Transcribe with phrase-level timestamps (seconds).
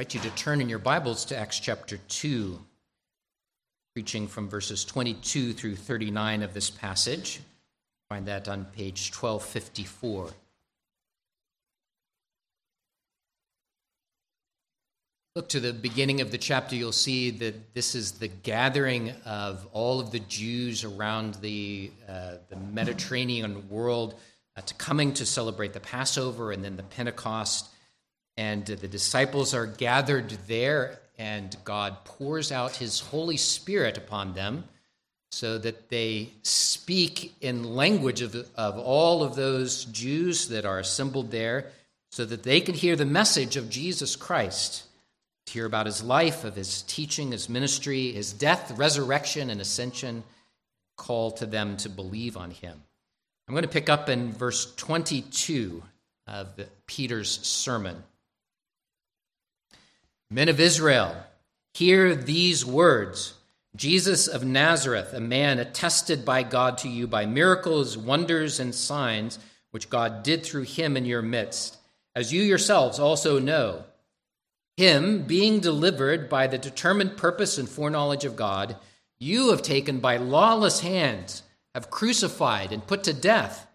[0.00, 2.58] Invite you to turn in your Bibles to Acts chapter 2,
[3.92, 7.40] preaching from verses 22 through 39 of this passage.
[8.08, 10.30] Find that on page 1254.
[15.36, 19.68] Look to the beginning of the chapter, you'll see that this is the gathering of
[19.74, 24.14] all of the Jews around the, uh, the Mediterranean world
[24.56, 27.68] uh, to coming to celebrate the Passover and then the Pentecost.
[28.36, 34.64] And the disciples are gathered there, and God pours out his Holy Spirit upon them
[35.32, 41.30] so that they speak in language of, of all of those Jews that are assembled
[41.30, 41.70] there
[42.10, 44.84] so that they can hear the message of Jesus Christ
[45.46, 50.24] to hear about his life, of his teaching, his ministry, his death, resurrection, and ascension,
[50.96, 52.82] call to them to believe on him.
[53.46, 55.82] I'm going to pick up in verse 22
[56.26, 56.48] of
[56.86, 58.02] Peter's sermon.
[60.32, 61.16] Men of Israel,
[61.74, 63.34] hear these words.
[63.74, 69.40] Jesus of Nazareth, a man attested by God to you by miracles, wonders, and signs
[69.72, 71.78] which God did through him in your midst,
[72.14, 73.84] as you yourselves also know.
[74.76, 78.76] Him, being delivered by the determined purpose and foreknowledge of God,
[79.18, 81.42] you have taken by lawless hands,
[81.74, 83.66] have crucified and put to death,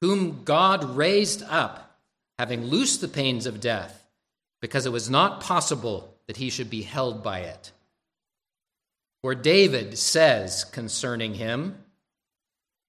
[0.00, 1.98] whom God raised up,
[2.38, 3.99] having loosed the pains of death,
[4.60, 7.72] because it was not possible that he should be held by it.
[9.22, 11.84] For David says concerning him,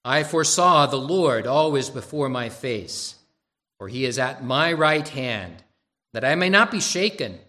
[0.04, 3.16] I foresaw the Lord always before my face,
[3.78, 5.64] for he is at my right hand
[6.14, 7.40] that I may not be shaken.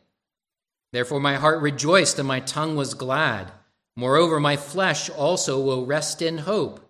[0.93, 3.51] Therefore, my heart rejoiced and my tongue was glad.
[3.97, 6.81] Moreover, my flesh also will rest in hope.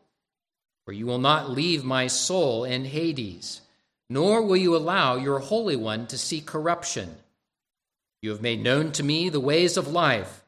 [0.84, 3.61] For you will not leave my soul in Hades,
[4.12, 7.16] nor will you allow your Holy One to see corruption.
[8.20, 10.42] You have made known to me the ways of life.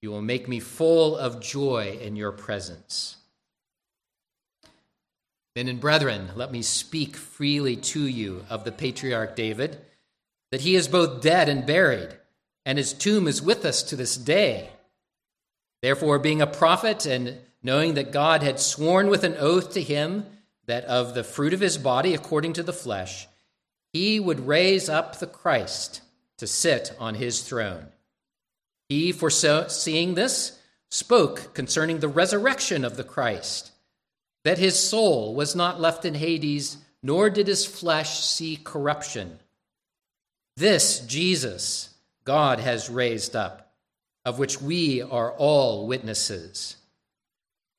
[0.00, 3.16] You will make me full of joy in your presence.
[5.54, 9.78] Men and brethren, let me speak freely to you of the patriarch David
[10.50, 12.10] that he is both dead and buried,
[12.66, 14.70] and his tomb is with us to this day.
[15.82, 20.26] Therefore, being a prophet and knowing that God had sworn with an oath to him
[20.66, 23.26] that of the fruit of his body, according to the flesh,
[23.92, 26.00] he would raise up the Christ
[26.38, 27.88] to sit on his throne.
[28.88, 30.58] He, foreseeing this,
[30.90, 33.72] spoke concerning the resurrection of the Christ,
[34.44, 39.38] that his soul was not left in Hades, nor did his flesh see corruption.
[40.56, 43.72] This Jesus God has raised up,
[44.24, 46.76] of which we are all witnesses.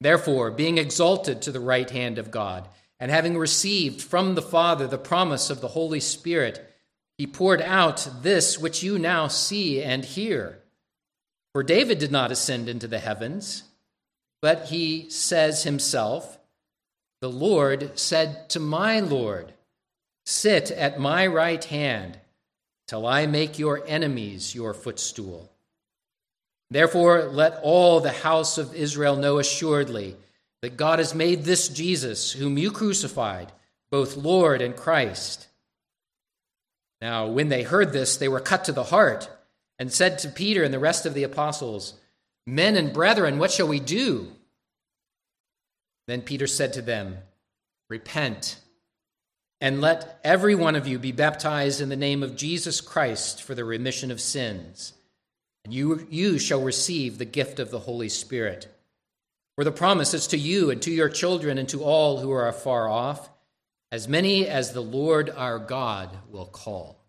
[0.03, 2.67] Therefore, being exalted to the right hand of God,
[2.99, 6.69] and having received from the Father the promise of the Holy Spirit,
[7.17, 10.59] he poured out this which you now see and hear.
[11.53, 13.63] For David did not ascend into the heavens,
[14.41, 16.37] but he says himself,
[17.21, 19.53] The Lord said to my Lord,
[20.25, 22.19] Sit at my right hand
[22.89, 25.52] till I make your enemies your footstool.
[26.73, 30.15] Therefore, let all the house of Israel know assuredly
[30.63, 33.51] that God has made this Jesus, whom you crucified,
[33.91, 35.47] both Lord and Christ.
[36.99, 39.29] Now, when they heard this, they were cut to the heart
[39.77, 41.93] and said to Peter and the rest of the apostles,
[42.47, 44.29] Men and brethren, what shall we do?
[46.07, 47.19] Then Peter said to them,
[47.87, 48.57] Repent
[49.61, 53.53] and let every one of you be baptized in the name of Jesus Christ for
[53.53, 54.93] the remission of sins.
[55.65, 58.67] And you, you shall receive the gift of the Holy Spirit.
[59.55, 62.47] For the promise is to you and to your children and to all who are
[62.47, 63.29] afar off,
[63.91, 66.99] as many as the Lord our God will call.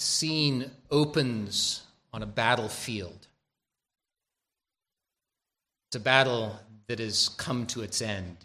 [0.00, 1.82] Scene opens
[2.12, 3.26] on a battlefield.
[5.88, 8.36] It's a battle that has come to its end.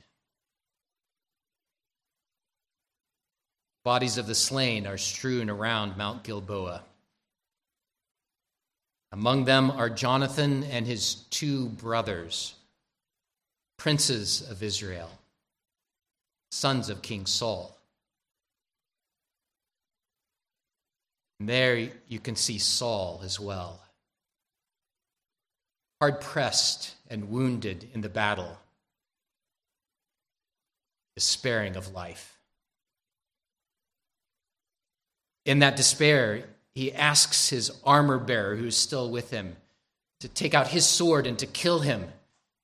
[3.88, 6.84] Bodies of the slain are strewn around Mount Gilboa.
[9.14, 12.56] Among them are Jonathan and his two brothers,
[13.78, 15.10] princes of Israel,
[16.52, 17.78] sons of King Saul.
[21.40, 23.80] And there you can see Saul as well
[26.02, 28.60] hard pressed and wounded in the battle,
[31.16, 32.37] despairing of life.
[35.48, 36.44] In that despair,
[36.76, 39.56] he asks his armor bearer, who is still with him,
[40.20, 42.06] to take out his sword and to kill him,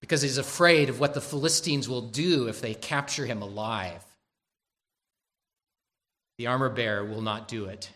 [0.02, 4.04] because he's afraid of what the Philistines will do if they capture him alive.
[6.38, 7.90] The armor bearer will not do it.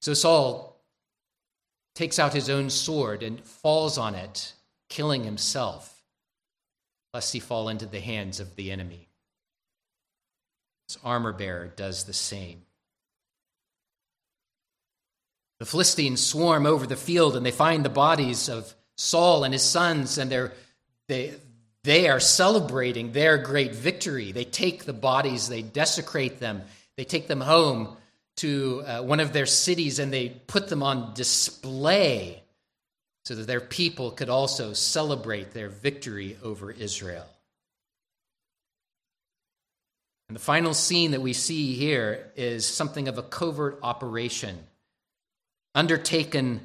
[0.00, 0.80] So Saul
[1.96, 4.52] takes out his own sword and falls on it,
[4.88, 6.04] killing himself,
[7.12, 9.08] lest he fall into the hands of the enemy.
[10.92, 12.60] His armor bearer does the same.
[15.58, 19.62] The Philistines swarm over the field and they find the bodies of Saul and his
[19.62, 20.52] sons, and they're,
[21.08, 21.32] they,
[21.82, 24.32] they are celebrating their great victory.
[24.32, 26.60] They take the bodies, they desecrate them,
[26.98, 27.96] they take them home
[28.36, 32.42] to uh, one of their cities, and they put them on display
[33.24, 37.26] so that their people could also celebrate their victory over Israel.
[40.28, 44.58] And the final scene that we see here is something of a covert operation
[45.74, 46.60] undertaken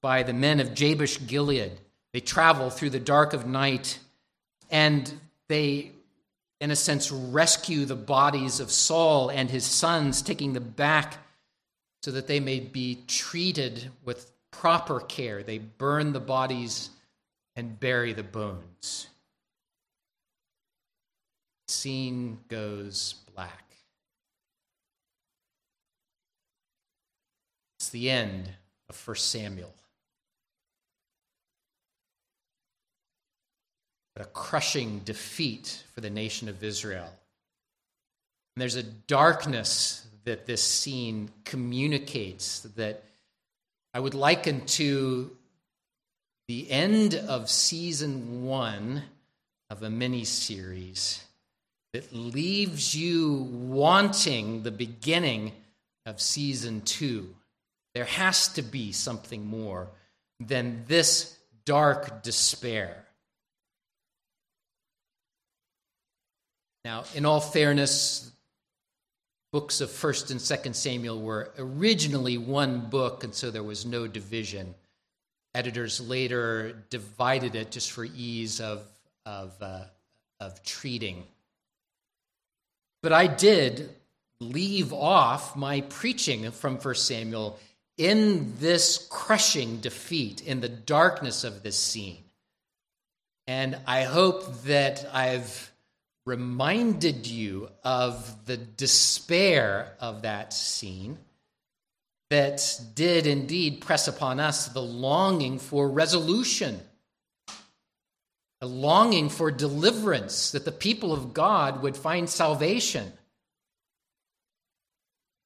[0.00, 1.72] by the men of Jabesh Gilead.
[2.12, 3.98] They travel through the dark of night
[4.70, 5.12] and
[5.48, 5.92] they,
[6.60, 11.18] in a sense, rescue the bodies of Saul and his sons, taking them back
[12.02, 15.42] so that they may be treated with proper care.
[15.42, 16.90] They burn the bodies
[17.54, 19.08] and bury the bones.
[21.72, 23.64] Scene goes black.
[27.78, 28.50] It's the end
[28.88, 29.74] of 1 Samuel.
[34.14, 37.08] but a crushing defeat for the nation of Israel.
[38.54, 43.02] And there's a darkness that this scene communicates that
[43.94, 45.34] I would liken to
[46.48, 49.02] the end of season one
[49.70, 51.24] of a mini series
[51.92, 55.52] that leaves you wanting the beginning
[56.06, 57.34] of season two.
[57.94, 59.88] There has to be something more
[60.40, 63.04] than this dark despair.
[66.84, 68.32] Now, in all fairness,
[69.52, 74.06] books of 1st and 2nd Samuel were originally one book, and so there was no
[74.06, 74.74] division.
[75.54, 78.82] Editors later divided it just for ease of,
[79.26, 79.84] of, uh,
[80.40, 81.24] of treating.
[83.02, 83.90] But I did
[84.40, 87.58] leave off my preaching from 1 Samuel
[87.98, 92.24] in this crushing defeat, in the darkness of this scene.
[93.46, 95.70] And I hope that I've
[96.24, 101.18] reminded you of the despair of that scene
[102.30, 106.80] that did indeed press upon us the longing for resolution,
[108.62, 113.12] a longing for deliverance, that the people of God would find salvation.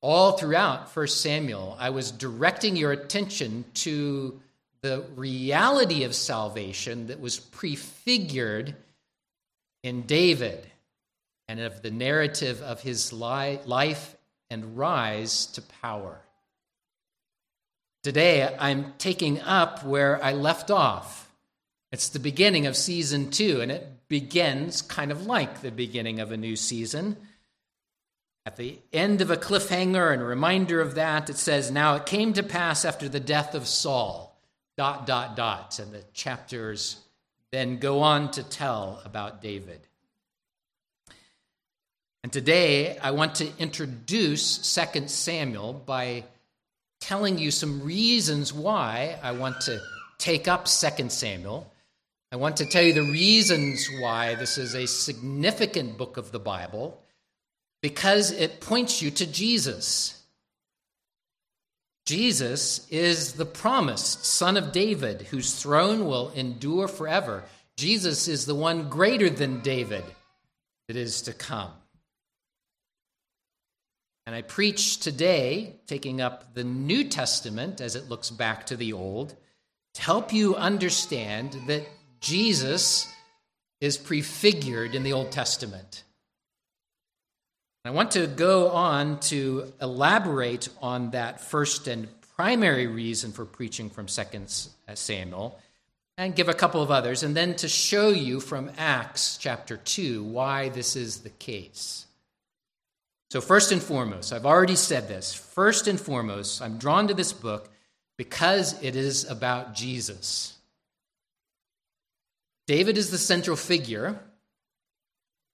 [0.03, 4.39] All throughout 1 Samuel, I was directing your attention to
[4.83, 8.77] the reality of salvation that was prefigured
[9.83, 10.65] in David
[11.49, 14.15] and of the narrative of his life
[14.51, 16.21] and rise to power.
[18.03, 21.26] Today, I'm taking up where I left off.
[21.93, 26.33] It's the beginning of season two, and it begins kind of like the beginning of
[26.33, 27.17] a new season.
[28.45, 32.07] At the end of a cliffhanger and a reminder of that, it says, Now it
[32.07, 34.37] came to pass after the death of Saul,
[34.77, 35.79] dot, dot, dot.
[35.79, 36.97] And the chapters
[37.51, 39.81] then go on to tell about David.
[42.23, 46.25] And today I want to introduce 2 Samuel by
[47.01, 49.81] telling you some reasons why I want to
[50.19, 51.73] take up 2 Samuel.
[52.33, 56.41] I want to tell you the reasons why this is a significant book of the
[56.41, 57.01] Bible
[57.83, 60.21] because it points you to Jesus.
[62.05, 67.45] Jesus is the promised son of David whose throne will endure forever.
[67.77, 70.05] Jesus is the one greater than David
[70.89, 71.71] that is to come.
[74.27, 78.93] And I preach today, taking up the New Testament as it looks back to the
[78.93, 79.37] Old,
[79.95, 81.87] to help you understand that
[82.27, 83.09] Jesus
[83.81, 86.03] is prefigured in the Old Testament.
[87.85, 93.91] I want to go on to elaborate on that first and primary reason for preaching
[93.91, 95.57] from 2nd Samuel
[96.19, 100.25] and give a couple of others, and then to show you from Acts chapter 2
[100.25, 102.07] why this is the case.
[103.31, 105.33] So, first and foremost, I've already said this.
[105.33, 107.71] First and foremost, I'm drawn to this book
[108.17, 110.56] because it is about Jesus.
[112.67, 114.19] David is the central figure,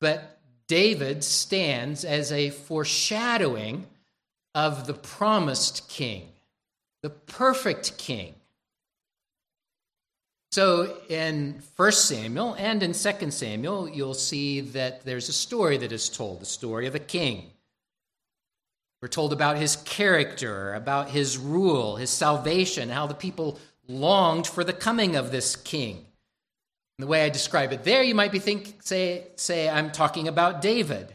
[0.01, 3.87] but David stands as a foreshadowing
[4.55, 6.29] of the promised king,
[7.03, 8.35] the perfect king.
[10.53, 15.93] So in 1 Samuel and in 2 Samuel, you'll see that there's a story that
[15.93, 17.51] is told, the story of a king.
[19.01, 24.63] We're told about his character, about his rule, his salvation, how the people longed for
[24.63, 26.07] the coming of this king.
[26.99, 30.63] The way I describe it there, you might be think say say I'm talking about
[30.63, 31.13] David.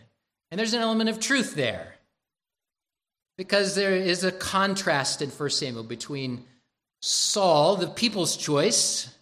[0.49, 1.95] And there's an element of truth there.
[3.37, 6.45] Because there is a contrast in 1 Samuel between
[7.01, 9.13] Saul, the people's choice,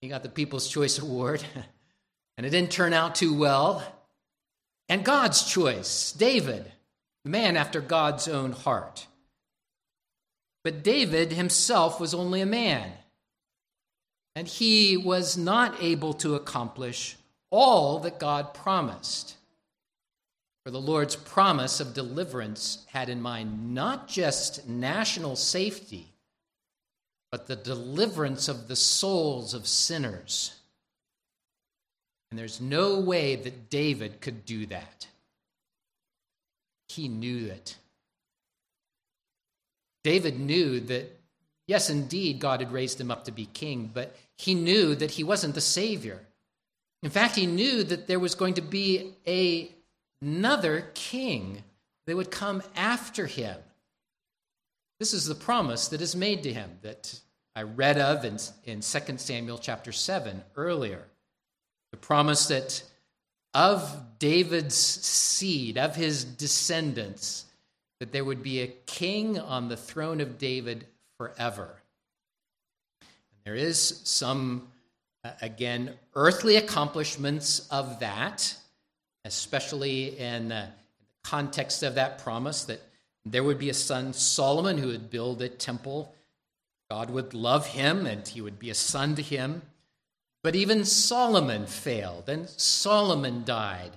[0.00, 1.42] he got the People's Choice Award,
[2.36, 3.82] and it didn't turn out too well,
[4.88, 6.70] and God's choice, David
[7.28, 9.06] the man after God's own heart.
[10.64, 12.90] But David himself was only a man,
[14.38, 17.16] and he was not able to accomplish
[17.50, 19.34] all that God promised.
[20.62, 26.12] For the Lord's promise of deliverance had in mind not just national safety,
[27.32, 30.54] but the deliverance of the souls of sinners.
[32.30, 35.08] And there's no way that David could do that.
[36.86, 37.76] He knew it.
[40.04, 41.18] David knew that,
[41.66, 45.24] yes, indeed, God had raised him up to be king, but he knew that he
[45.24, 46.20] wasn't the Savior.
[47.02, 49.70] In fact, he knew that there was going to be a,
[50.22, 51.62] another king
[52.06, 53.56] that would come after him.
[54.98, 57.20] This is the promise that is made to him that
[57.54, 61.04] I read of in, in 2 Samuel chapter 7 earlier.
[61.92, 62.82] The promise that
[63.54, 67.46] of David's seed, of his descendants,
[68.00, 71.82] that there would be a king on the throne of David forever.
[73.48, 74.68] There is some,
[75.24, 78.54] uh, again, earthly accomplishments of that,
[79.24, 82.82] especially in, uh, in the context of that promise that
[83.24, 86.14] there would be a son, Solomon, who would build a temple.
[86.90, 89.62] God would love him and he would be a son to him.
[90.42, 93.92] But even Solomon failed, and Solomon died.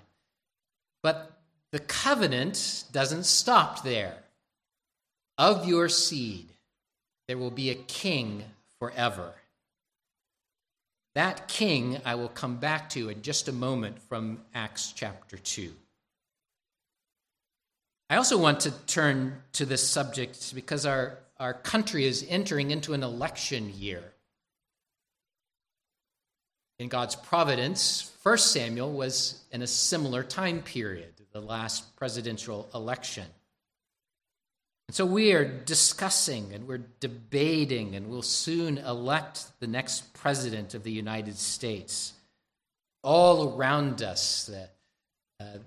[1.03, 1.29] But
[1.71, 4.15] the covenant doesn't stop there.
[5.37, 6.47] Of your seed,
[7.27, 8.45] there will be a king
[8.79, 9.33] forever.
[11.15, 15.71] That king I will come back to in just a moment from Acts chapter 2.
[18.09, 22.93] I also want to turn to this subject because our, our country is entering into
[22.93, 24.13] an election year
[26.81, 33.27] in God's providence, 1 Samuel was in a similar time period, the last presidential election.
[34.91, 40.73] And so we are discussing and we're debating, and we'll soon elect the next president
[40.73, 42.11] of the United States.
[43.01, 44.67] All around us, the,
[45.39, 45.59] uh,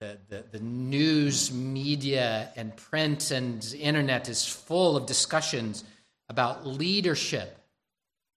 [0.00, 5.84] the, the, the news media and print and internet is full of discussions
[6.30, 7.58] about leadership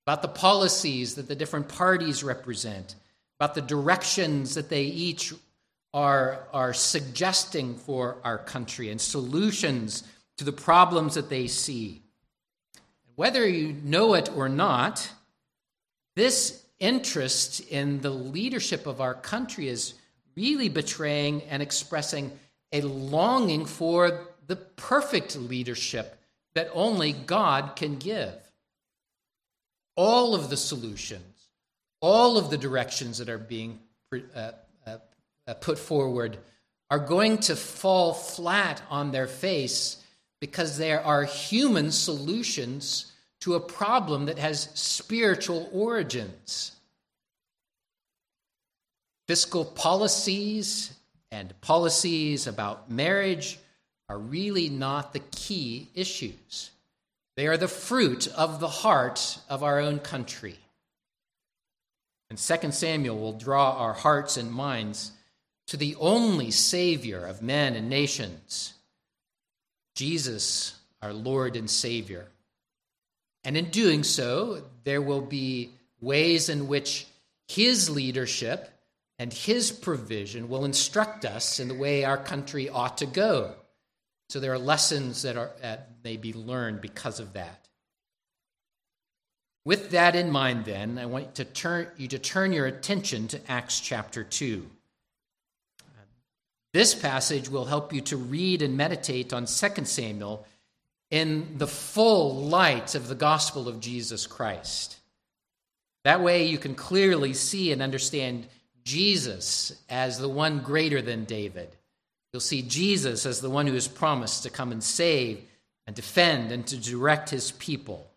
[0.06, 2.96] about the policies that the different parties represent,
[3.40, 5.34] about the directions that they each
[5.94, 10.04] are, are suggesting for our country and solutions
[10.38, 12.02] to the problems that they see.
[13.16, 15.10] Whether you know it or not,
[16.16, 19.96] this interest in the leadership of our country is
[20.36, 22.32] really betraying and expressing
[22.72, 26.20] a longing for the perfect leadership
[26.54, 28.36] that only God can give
[29.96, 31.50] all of the solutions,
[32.00, 33.80] all of the directions that are being
[34.14, 34.52] uh,
[34.86, 34.98] uh,
[35.48, 36.38] uh, put forward
[36.90, 39.98] are going to fall flat on their face
[40.40, 46.74] because there are human solutions to a problem that has spiritual origins.
[49.28, 50.94] Fiscal policies
[51.32, 53.60] and policies about marriage
[54.10, 56.72] are really not the key issues.
[57.36, 60.58] They are the fruit of the heart of our own country.
[62.30, 65.12] And 2 Samuel will draw our hearts and minds
[65.68, 68.74] to the only Savior of men and nations,
[69.98, 72.28] Jesus, our Lord and Savior.
[73.44, 77.08] And in doing so, there will be ways in which
[77.48, 78.70] His leadership
[79.18, 83.56] and His provision will instruct us in the way our country ought to go.
[84.30, 87.68] So there are lessons that are that may be learned because of that.
[89.66, 93.52] With that in mind, then, I want to turn, you to turn your attention to
[93.52, 94.70] Acts chapter 2.
[96.74, 100.46] This passage will help you to read and meditate on 2 Samuel
[101.10, 104.98] in the full light of the gospel of Jesus Christ.
[106.04, 108.48] That way, you can clearly see and understand
[108.84, 111.70] Jesus as the one greater than David
[112.38, 115.42] You'll see Jesus as the one who has promised to come and save
[115.86, 118.08] and defend and to direct his people.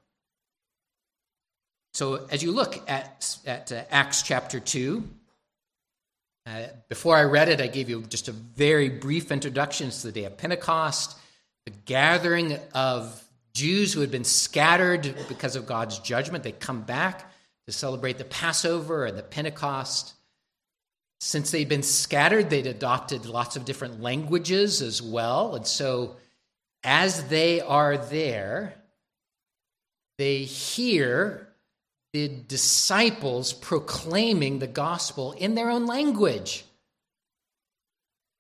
[1.95, 5.09] So, as you look at, at uh, Acts chapter 2,
[6.47, 10.12] uh, before I read it, I gave you just a very brief introduction to the
[10.12, 11.16] day of Pentecost,
[11.66, 16.44] the gathering of Jews who had been scattered because of God's judgment.
[16.44, 17.30] They come back
[17.66, 20.14] to celebrate the Passover and the Pentecost.
[21.20, 25.54] Since they'd been scattered, they'd adopted lots of different languages as well.
[25.54, 26.16] And so,
[26.82, 28.75] as they are there,
[30.16, 31.50] they hear
[32.12, 36.64] the disciples proclaiming the gospel in their own language.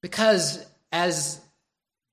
[0.02, 1.40] Because as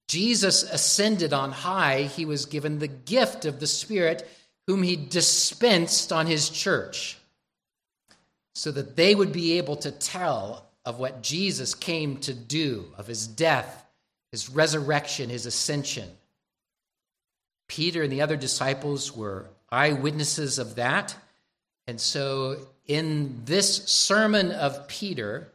[0.08, 4.28] Jesus ascended on high, he was given the gift of the Spirit,
[4.68, 7.18] whom he dispensed on his church,
[8.56, 13.08] so that they would be able to tell of what Jesus came to do, of
[13.08, 13.86] his death,
[14.32, 16.10] his resurrection, his ascension.
[17.68, 21.16] Peter and the other disciples were eyewitnesses of that.
[21.88, 25.52] And so, in this sermon of Peter,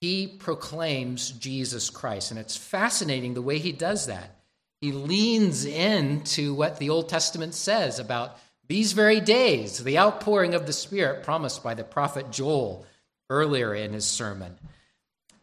[0.00, 2.30] he proclaims Jesus Christ.
[2.30, 4.36] And it's fascinating the way he does that.
[4.80, 10.66] He leans into what the Old Testament says about these very days, the outpouring of
[10.66, 12.84] the Spirit promised by the prophet Joel
[13.30, 14.56] earlier in his sermon.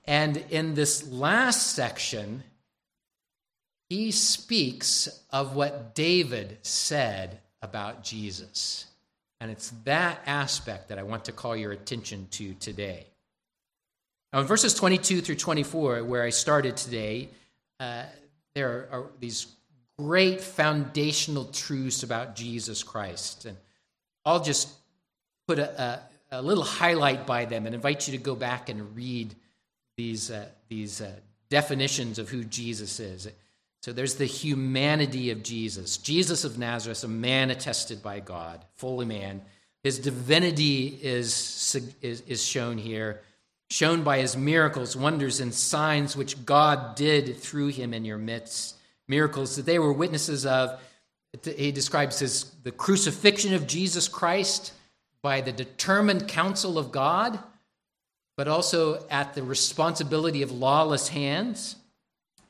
[0.06, 2.44] And in this last section,
[3.89, 8.88] he speaks of what David said about Jesus.
[9.39, 13.08] And it's that aspect that I want to call your attention to today.
[14.34, 17.29] Now, in verses 22 through 24, where I started today,
[17.79, 18.03] uh,
[18.53, 19.48] there are these
[19.98, 23.46] great foundational truths about Jesus Christ.
[23.46, 23.58] And
[24.25, 24.69] I'll just
[25.48, 28.96] put a, a, a little highlight by them and invite you to go back and
[28.96, 29.34] read
[29.98, 31.12] these, uh, these uh,
[31.50, 33.27] definitions of who Jesus is.
[33.82, 35.98] So there's the humanity of Jesus.
[35.98, 39.42] Jesus of Nazareth, a man attested by God, fully man.
[39.84, 43.22] His divinity is, is, is shown here,
[43.70, 48.76] shown by his miracles, wonders, and signs which God did through him in your midst.
[49.08, 50.80] Miracles that they were witnesses of.
[51.44, 54.74] He describes as the crucifixion of Jesus Christ
[55.22, 57.39] by the determined counsel of God,
[58.36, 61.76] but also at the responsibility of lawless hands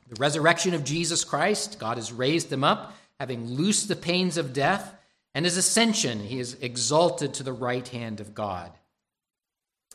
[0.09, 4.53] the resurrection of Jesus Christ, God has raised him up, having loosed the pains of
[4.53, 4.95] death,
[5.35, 8.71] and his ascension, he is exalted to the right hand of God.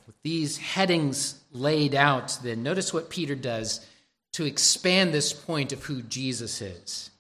[0.07, 3.85] With these headings laid out, then notice what Peter does
[4.35, 7.11] to expand this point of who Jesus is.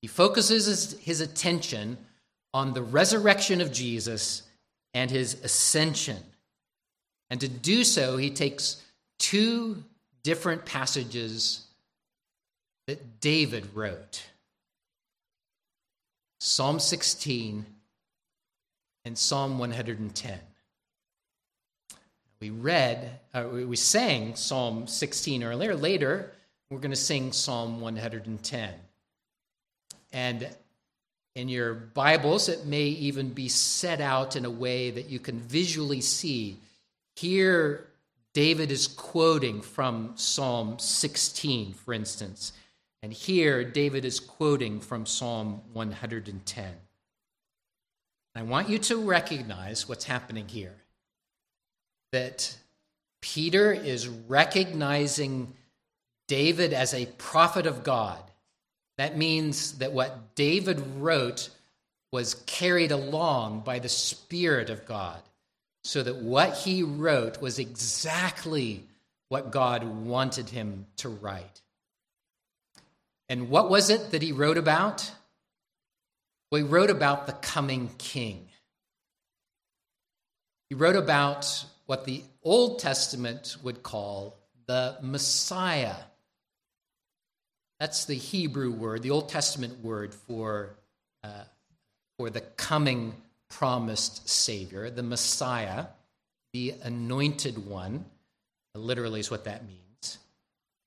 [0.00, 1.98] He focuses his, attention
[2.52, 4.42] on the resurrection of Jesus
[4.92, 6.22] and his ascension.
[7.30, 8.82] And to do so, he takes
[9.18, 9.82] two
[10.22, 11.63] different passages
[12.86, 14.24] that David wrote
[16.38, 17.64] Psalm 16
[19.04, 20.38] and Psalm 110.
[22.40, 25.74] We read, uh, we sang Psalm 16 earlier.
[25.74, 26.32] Later,
[26.68, 28.70] we're going to sing Psalm 110.
[30.12, 30.48] And
[31.34, 35.40] in your Bibles, it may even be set out in a way that you can
[35.40, 36.58] visually see.
[37.16, 37.86] Here,
[38.34, 42.52] David is quoting from Psalm 16, for instance.
[43.04, 46.74] And here, David is quoting from Psalm 110.
[48.34, 50.74] I want you to recognize what's happening here
[52.12, 52.56] that
[53.20, 55.52] Peter is recognizing
[56.28, 58.22] David as a prophet of God.
[58.96, 61.50] That means that what David wrote
[62.10, 65.20] was carried along by the Spirit of God,
[65.82, 68.82] so that what he wrote was exactly
[69.28, 71.60] what God wanted him to write.
[73.28, 75.10] And what was it that he wrote about?
[76.50, 78.48] Well, he wrote about the coming king.
[80.68, 85.96] He wrote about what the Old Testament would call the Messiah.
[87.80, 90.76] That's the Hebrew word, the Old Testament word for,
[91.22, 91.44] uh,
[92.18, 93.14] for the coming
[93.48, 95.86] promised Savior, the Messiah,
[96.52, 98.04] the anointed one.
[98.76, 99.83] Literally, is what that means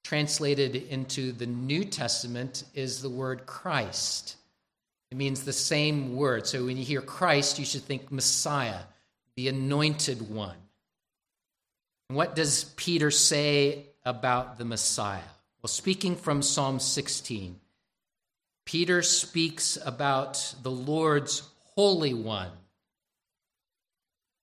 [0.07, 4.37] translated into the New Testament is the word Christ.
[5.11, 6.47] It means the same word.
[6.47, 8.79] So when you hear Christ, you should think Messiah,
[9.35, 10.55] the anointed one.
[12.07, 15.27] And what does Peter say about the Messiah?
[15.61, 17.59] Well, speaking from Psalm 16,
[18.65, 21.43] Peter speaks about the Lord's
[21.75, 22.51] Holy One.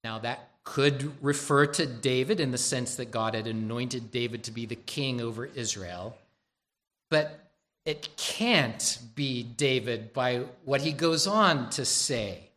[0.03, 4.51] Now, that could refer to David in the sense that God had anointed David to
[4.51, 6.17] be the king over Israel.
[7.11, 7.39] But
[7.85, 12.49] it can't be David by what he goes on to say.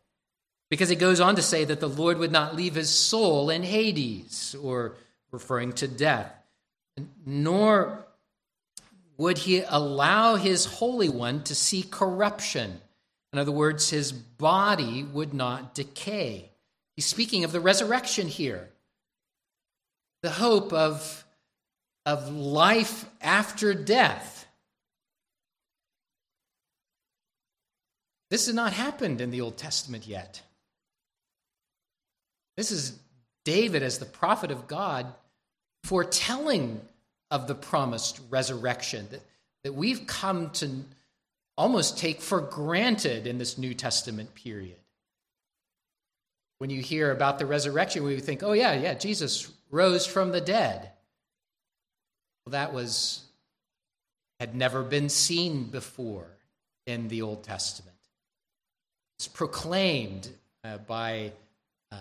[0.70, 3.62] because he goes on to say that the Lord would not leave his soul in
[3.62, 4.96] Hades, or
[5.30, 6.32] referring to death,
[7.24, 8.06] nor
[9.16, 12.80] would he allow his Holy One to see corruption.
[13.32, 16.50] In other words, his body would not decay.
[16.98, 18.70] He's speaking of the resurrection here,
[20.24, 21.24] the hope of,
[22.04, 24.48] of life after death.
[28.32, 30.42] This has not happened in the Old Testament yet.
[32.56, 32.98] This is
[33.44, 35.06] David, as the prophet of God,
[35.84, 36.80] foretelling
[37.30, 39.22] of the promised resurrection that,
[39.62, 40.68] that we've come to
[41.56, 44.74] almost take for granted in this New Testament period.
[46.58, 50.40] When you hear about the resurrection, we think, oh, yeah, yeah, Jesus rose from the
[50.40, 50.90] dead.
[52.44, 53.22] Well, that was,
[54.40, 56.26] had never been seen before
[56.86, 57.96] in the Old Testament.
[59.18, 60.28] It's proclaimed
[60.64, 61.32] uh, by
[61.92, 61.96] uh,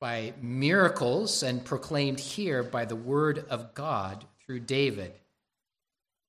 [0.00, 5.12] by miracles and proclaimed here by the word of God through David.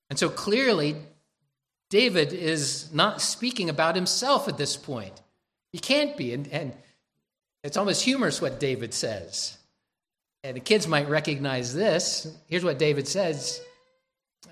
[0.10, 0.98] And so clearly,
[1.90, 5.22] David is not speaking about himself at this point.
[5.72, 6.34] He can't be.
[6.34, 6.74] And, and
[7.64, 9.58] it's almost humorous what David says.
[10.44, 12.28] And the kids might recognize this.
[12.48, 13.62] Here's what David says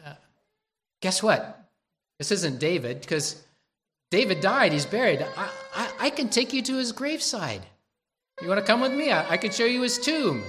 [0.06, 0.13] uh,
[1.02, 1.56] Guess what?
[2.19, 3.41] This isn't David because
[4.12, 5.22] David died, he's buried.
[5.22, 7.62] I, I, I can take you to his graveside.
[8.41, 9.12] You want to come with me?
[9.12, 10.43] I, I can show you his tomb.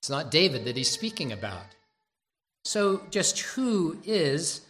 [0.00, 1.64] It's not David that he's speaking about.
[2.64, 4.62] So, just who is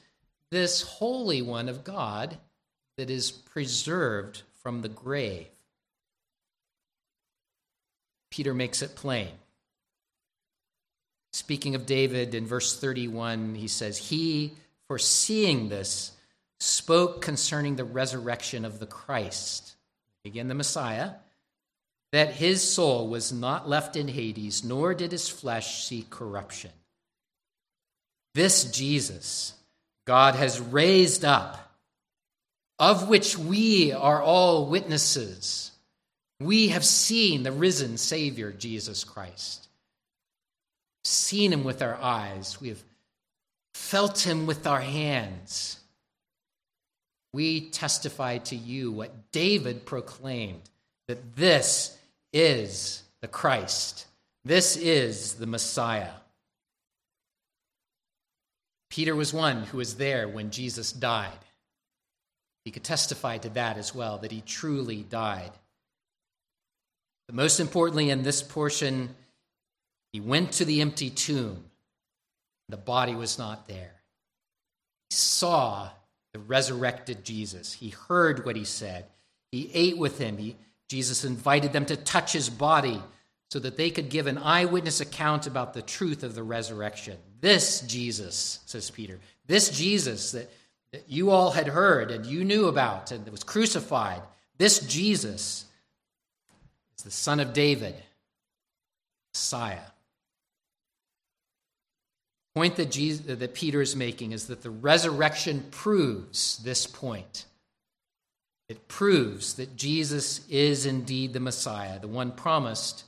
[0.51, 2.39] this Holy One of God
[2.97, 5.47] that is preserved from the grave?
[8.33, 9.31] Peter makes it plain.
[11.33, 14.55] Speaking of David in verse 31, he says, He,
[14.89, 16.11] foreseeing this,
[16.59, 19.75] spoke concerning the resurrection of the Christ
[20.25, 21.11] again the Messiah,
[22.13, 26.71] that his soul was not left in Hades, nor did his flesh see corruption.
[28.35, 29.55] This Jesus
[30.07, 31.64] God has raised up,
[32.79, 35.73] of which we are all witnesses.
[36.41, 39.69] We have seen the risen Savior, Jesus Christ.
[41.05, 42.61] Seen him with our eyes.
[42.61, 42.83] We have
[43.75, 45.79] felt him with our hands
[47.35, 50.71] we testify to you what David proclaimed
[51.09, 51.99] that this
[52.33, 54.07] is the Christ,
[54.45, 56.13] this is the Messiah.
[58.89, 61.44] Peter was one who was there when Jesus died.
[62.65, 65.53] He could testify to that as well, that he truly died.
[67.27, 69.11] But most importantly, in this portion,
[70.13, 71.65] he went to the empty tomb.
[72.69, 73.93] The body was not there.
[75.11, 75.91] He saw
[76.33, 77.73] the resurrected Jesus.
[77.73, 79.07] He heard what he said.
[79.53, 80.39] He ate with him.
[80.39, 80.57] He,
[80.89, 83.03] Jesus invited them to touch his body
[83.51, 87.17] so that they could give an eyewitness account about the truth of the resurrection.
[87.41, 90.51] This Jesus, says Peter, this Jesus that,
[90.95, 94.23] that you all had heard and you knew about and that was crucified,
[94.59, 95.67] this Jesus
[96.97, 97.95] is the son of David,
[99.35, 99.81] Messiah
[102.55, 107.47] point that, Jesus, that Peter is making is that the resurrection proves this point.
[108.69, 113.05] It proves that Jesus is indeed the Messiah, the one promised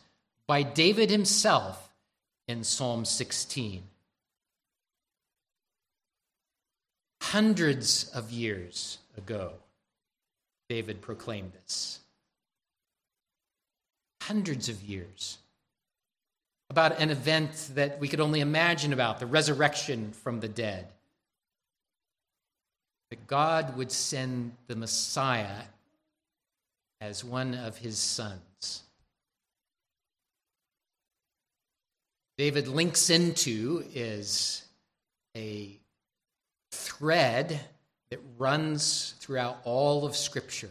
[0.48, 1.88] by David himself
[2.48, 3.84] in Psalm 16.
[7.30, 9.52] Hundreds of years ago,
[10.68, 11.98] David proclaimed this.
[14.22, 15.38] Hundreds of years
[16.70, 20.86] about an event that we could only imagine about the resurrection from the dead.
[23.10, 25.64] That God would send the Messiah
[27.00, 28.84] as one of his sons.
[32.38, 34.62] David links into is
[35.36, 35.76] a
[36.76, 37.60] thread
[38.10, 40.70] that runs throughout all of Scripture.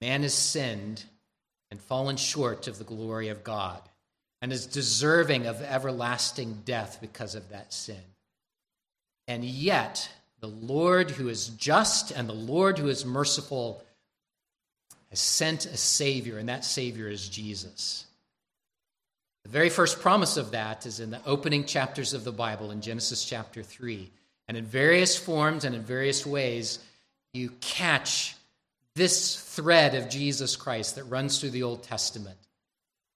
[0.00, 1.04] Man has sinned
[1.70, 3.80] and fallen short of the glory of God
[4.40, 8.02] and is deserving of everlasting death because of that sin.
[9.26, 10.08] And yet,
[10.40, 13.82] the Lord who is just and the Lord who is merciful
[15.08, 18.04] has sent a Savior, and that Savior is Jesus.
[19.44, 22.80] The very first promise of that is in the opening chapters of the Bible in
[22.80, 24.10] Genesis chapter 3.
[24.48, 26.78] And in various forms and in various ways,
[27.32, 28.36] you catch
[28.94, 32.38] this thread of Jesus Christ that runs through the Old Testament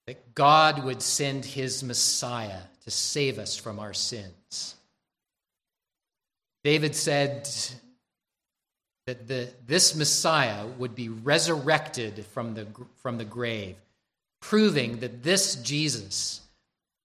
[0.07, 4.75] that God would send his Messiah to save us from our sins.
[6.63, 7.47] David said
[9.05, 13.75] that the, this Messiah would be resurrected from the, from the grave,
[14.41, 16.41] proving that this Jesus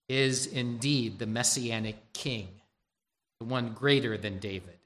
[0.08, 2.48] is indeed the messianic king,
[3.40, 4.78] the one greater than David.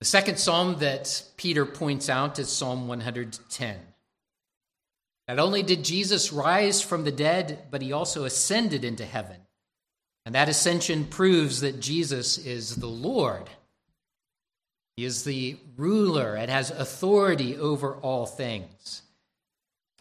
[0.00, 3.78] The second psalm that Peter points out is Psalm 110.
[5.28, 9.38] Not only did Jesus rise from the dead, but he also ascended into heaven.
[10.24, 13.48] And that ascension proves that Jesus is the Lord.
[14.96, 19.02] He is the ruler and has authority over all things.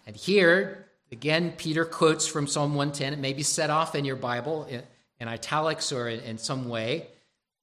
[0.06, 3.14] And here, again, Peter quotes from Psalm 110.
[3.14, 4.84] It may be set off in your Bible in,
[5.28, 7.08] italics or in, in some way.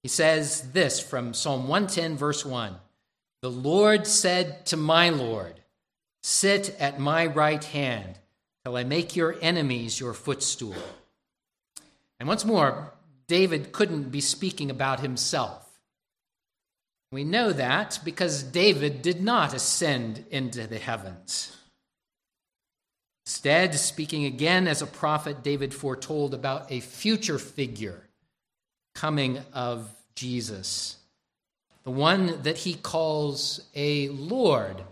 [0.03, 2.75] He says this from Psalm 110, verse 1
[3.41, 5.61] The Lord said to my Lord,
[6.23, 8.19] Sit at my right hand
[8.65, 10.77] till I make your enemies your footstool.
[12.19, 12.93] And once more,
[13.27, 15.69] David couldn't be speaking about himself.
[17.11, 21.57] We know that because David did not ascend into the heavens.
[23.27, 28.03] Instead, speaking again as a prophet, David foretold about a future figure
[28.95, 30.97] coming of Jesus,
[31.85, 34.83] the one that he calls a Lord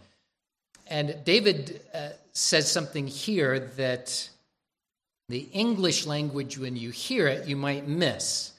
[0.90, 4.28] and David uh, says something here that
[5.28, 8.52] the English language, when you hear it, you might miss.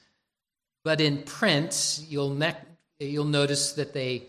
[0.82, 2.56] But in print, you'll, ne-
[2.98, 4.22] you'll notice that they,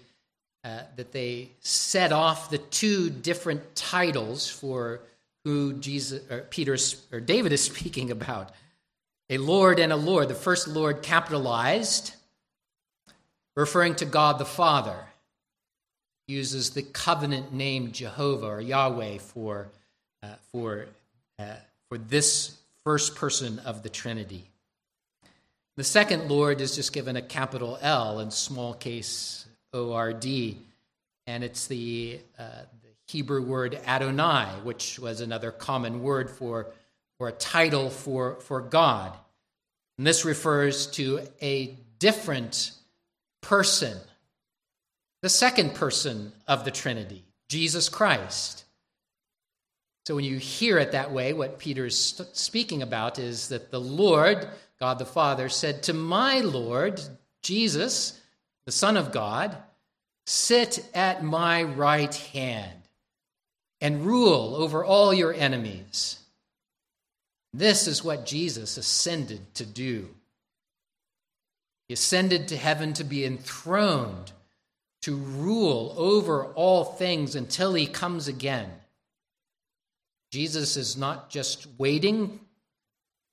[0.65, 4.99] uh, that they set off the two different titles for
[5.43, 6.77] who Jesus or Peter
[7.11, 8.51] or David is speaking about
[9.29, 10.27] a Lord and a Lord.
[10.27, 12.13] The first Lord capitalized,
[13.55, 15.07] referring to God the Father
[16.27, 19.67] uses the covenant name Jehovah or Yahweh for,
[20.21, 20.85] uh, for,
[21.37, 21.55] uh,
[21.89, 24.45] for this first person of the Trinity.
[25.75, 30.59] The second Lord is just given a capital L and small case O R D,
[31.25, 32.43] and it's the, uh,
[32.82, 32.82] the
[33.13, 36.73] Hebrew word Adonai, which was another common word for,
[37.19, 39.15] for a title for, for God.
[39.99, 42.71] And this refers to a different
[43.41, 43.97] person
[45.21, 48.65] the second person of the Trinity, Jesus Christ.
[50.05, 53.79] So when you hear it that way, what Peter is speaking about is that the
[53.79, 54.45] Lord,
[54.81, 57.01] God the Father, said to my Lord,
[57.41, 58.19] Jesus,
[58.65, 59.55] the Son of God,
[60.25, 62.82] sit at my right hand
[63.83, 66.17] and rule over all your enemies.
[67.53, 70.09] This is what Jesus ascended to do.
[71.89, 74.31] He ascended to heaven to be enthroned
[75.01, 78.71] to rule over all things until he comes again.
[80.31, 82.39] Jesus is not just waiting,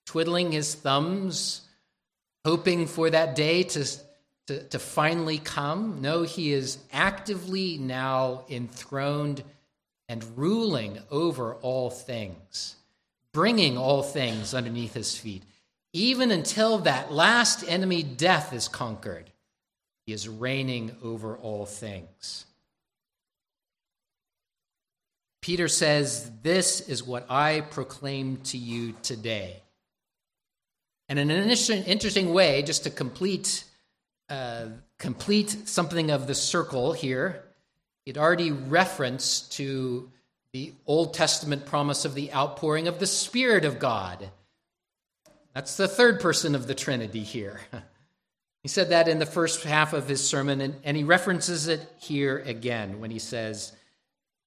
[0.05, 1.63] twiddling his thumbs,
[2.45, 3.87] hoping for that day to,
[4.49, 6.01] to, to, finally come.
[6.01, 9.45] No, he is actively now enthroned
[10.11, 12.75] and ruling over all things,
[13.33, 15.45] bringing all things underneath his feet,
[15.93, 19.31] even until that last enemy, death, is conquered.
[20.07, 22.45] He is reigning over all things.
[25.43, 29.63] Peter says, This is what I proclaim to you today.
[31.09, 33.63] And in an interesting way, just to complete,
[34.29, 34.67] uh,
[34.99, 37.45] complete something of the circle here,
[38.07, 40.11] it already referenced to
[40.53, 44.31] the Old Testament promise of the outpouring of the Spirit of God.
[45.55, 47.61] That's the third person of the Trinity here.
[48.63, 51.81] He said that in the first half of his sermon, and, and he references it
[51.99, 53.73] here again when he says,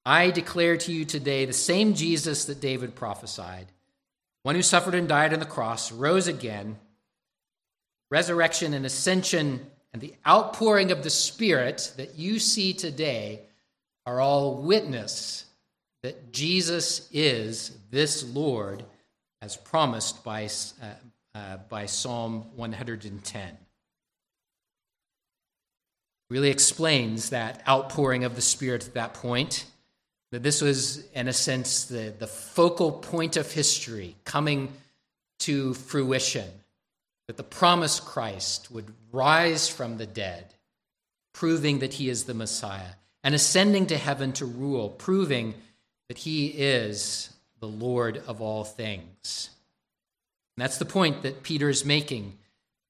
[0.06, 3.68] I declare to you today the same Jesus that David prophesied,
[4.44, 6.78] one who suffered and died on the cross, rose again,
[8.12, 13.42] resurrection and ascension and the outpouring of the Spirit that you see today
[14.06, 15.46] are all witness
[16.02, 18.84] that Jesus is this Lord
[19.42, 20.46] as promised by,
[20.82, 20.86] uh,
[21.36, 23.58] uh, by Psalm 110
[26.34, 29.66] really explains that outpouring of the Spirit at that point.
[30.32, 34.74] That this was, in a sense, the, the focal point of history coming
[35.42, 36.50] to fruition.
[37.28, 40.54] That the promised Christ would rise from the dead,
[41.34, 45.54] proving that he is the Messiah, and ascending to heaven to rule, proving
[46.10, 49.50] that he is the Lord of all things.
[50.58, 52.38] And that's the point that Peter is making,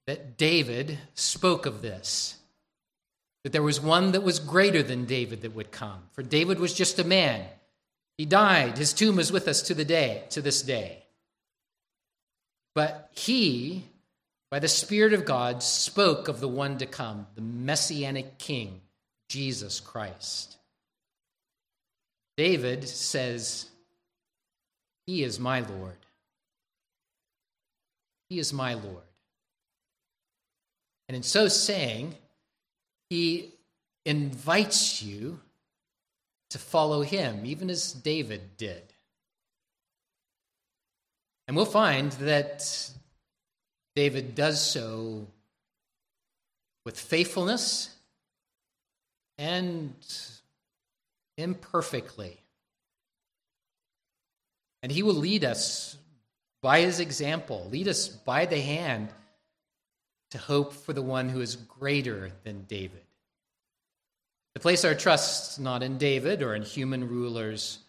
[0.07, 2.37] that David spoke of this
[3.43, 6.03] that there was one that was greater than David that would come.
[6.11, 7.45] For David was just a man.
[8.17, 8.77] He died.
[8.77, 11.03] His tomb is with us to the day, to this day.
[12.73, 13.83] But he,
[14.53, 18.81] by the Spirit of God, spoke of the one to come, the Messianic King,
[19.27, 20.57] Jesus Christ.
[22.37, 23.67] David says,
[25.07, 25.97] He is my Lord.
[28.29, 29.09] He is my Lord.
[31.09, 32.13] And in so saying,
[33.09, 33.55] he
[34.05, 35.39] invites you
[36.51, 38.83] to follow him, even as David did.
[41.47, 42.91] And we'll find that
[43.95, 45.27] David does so
[46.85, 47.95] with faithfulness
[49.37, 49.93] and
[51.37, 52.37] imperfectly.
[54.81, 55.97] And he will lead us
[56.61, 59.09] by his example, lead us by the hand
[60.31, 63.03] to hope for the one who is greater than David.
[64.55, 67.79] To place our trust not in David or in human rulers,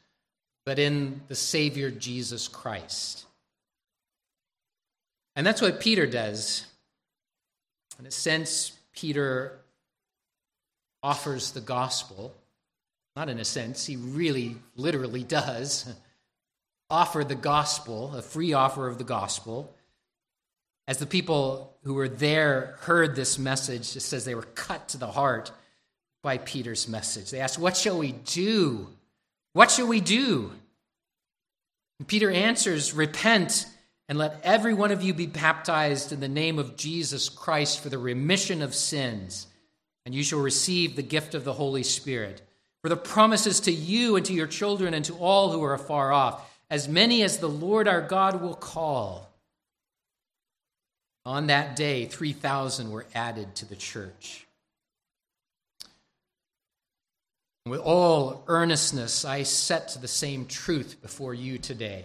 [0.65, 3.27] but in the Savior Jesus Christ.
[5.37, 6.67] And that's what Peter does.
[7.99, 9.59] In a sense, Peter
[11.03, 12.35] offers the gospel.
[13.17, 15.93] Not in a sense, he really, literally does
[16.91, 19.75] offer the gospel, a free offer of the gospel.
[20.87, 24.99] As the people who were there heard this message, it says they were cut to
[24.99, 25.51] the heart
[26.23, 27.31] by Peter's message.
[27.31, 28.89] They asked, What shall we do?
[29.53, 30.51] What shall we do?
[31.99, 33.67] And Peter answers, Repent
[34.09, 37.89] and let every one of you be baptized in the name of Jesus Christ for
[37.89, 39.47] the remission of sins,
[40.05, 42.43] and you shall receive the gift of the Holy Spirit.
[42.83, 46.13] For the promises to you and to your children and to all who are afar
[46.13, 49.31] off, as many as the Lord our God will call.
[51.25, 54.47] On that day, 3,000 were added to the church.
[57.65, 62.05] With all earnestness, I set the same truth before you today.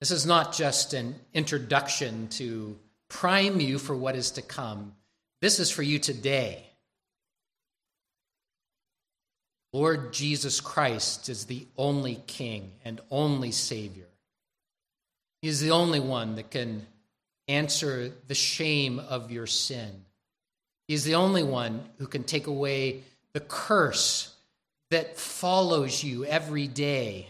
[0.00, 4.94] This is not just an introduction to prime you for what is to come.
[5.42, 6.64] This is for you today.
[9.72, 14.08] Lord Jesus Christ is the only King and only Savior.
[15.42, 16.86] He is the only one that can
[17.46, 20.04] answer the shame of your sin.
[20.88, 24.34] He is the only one who can take away the curse
[24.90, 27.28] that follows you every day.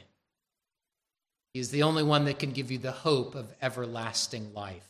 [1.52, 4.86] He is the only one that can give you the hope of everlasting life.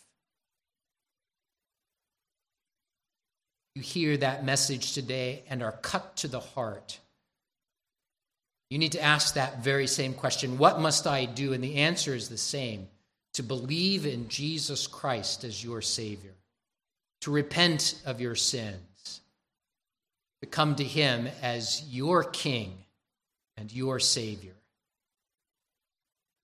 [3.75, 6.99] You hear that message today and are cut to the heart.
[8.69, 11.53] You need to ask that very same question What must I do?
[11.53, 12.89] And the answer is the same
[13.35, 16.35] to believe in Jesus Christ as your Savior,
[17.23, 19.21] to repent of your sins,
[20.43, 22.77] to come to Him as your King
[23.57, 24.60] and your Savior.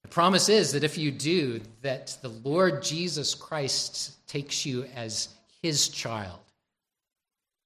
[0.07, 5.31] The promise is that if you do, that the Lord Jesus Christ takes you as
[5.63, 6.39] His child.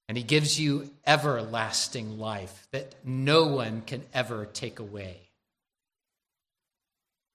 [0.09, 5.19] And he gives you everlasting life that no one can ever take away.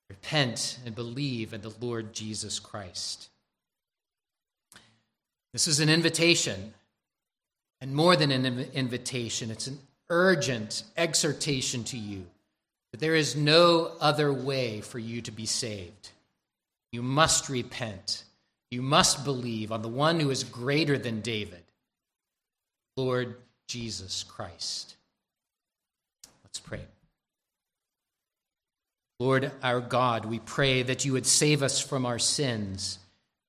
[0.10, 3.30] Repent and believe in the Lord Jesus Christ.
[5.54, 6.74] This is an invitation,
[7.80, 9.78] and more than an invitation, it's an
[10.10, 12.26] urgent exhortation to you
[12.96, 16.12] that there is no other way for you to be saved.
[16.94, 18.24] You must repent.
[18.72, 21.62] You must believe on the one who is greater than David,
[22.96, 23.36] Lord
[23.68, 24.96] Jesus Christ.
[26.46, 26.86] Let's pray.
[29.20, 33.00] Lord our God, we pray that you would save us from our sins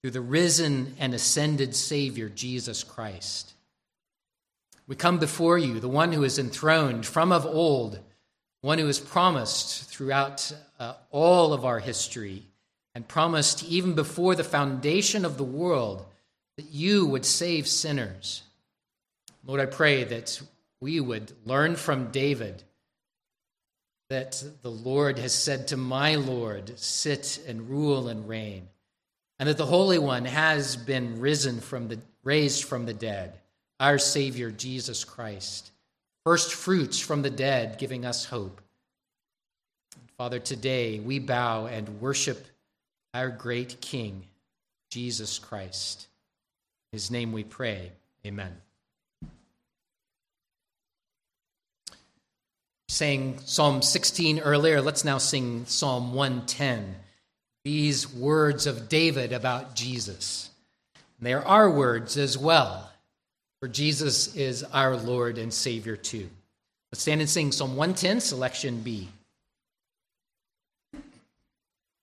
[0.02, 3.54] through the risen and ascended Savior, Jesus Christ.
[4.88, 8.00] We come before you, the one who is enthroned from of old,
[8.66, 12.42] one who has promised throughout uh, all of our history
[12.96, 16.04] and promised even before the foundation of the world
[16.56, 18.42] that you would save sinners.
[19.44, 20.42] Lord, I pray that
[20.80, 22.64] we would learn from David
[24.10, 28.66] that the Lord has said to my Lord, Sit and rule and reign,
[29.38, 33.38] and that the Holy One has been risen from the raised from the dead,
[33.78, 35.70] our Savior Jesus Christ,
[36.26, 38.60] first fruits from the dead, giving us hope.
[40.18, 42.46] Father, today we bow and worship
[43.14, 44.24] our great King,
[44.90, 46.08] Jesus Christ.
[46.92, 47.92] In his name we pray.
[48.26, 48.56] Amen.
[52.88, 54.80] sang Psalm 16 earlier.
[54.80, 56.96] Let's now sing Psalm 110.
[57.62, 60.50] These words of David about Jesus.
[61.18, 62.90] And they are our words as well,
[63.60, 66.28] for Jesus is our Lord and Savior too.
[66.92, 69.08] Let's stand and sing Psalm 110, selection B.